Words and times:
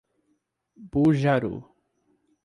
Bujaru 0.93 1.53